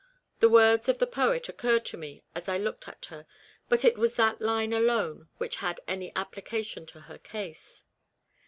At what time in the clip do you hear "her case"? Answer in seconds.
7.01-7.83